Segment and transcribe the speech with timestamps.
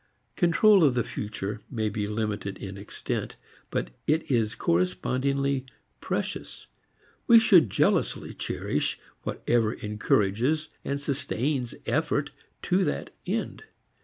[0.35, 3.35] Control of the future may be limited in extent,
[3.69, 5.67] but it is correspondingly
[5.99, 6.65] precious;
[7.27, 12.31] we should jealously cherish whatever encourages and sustains effort
[12.63, 13.63] to that end.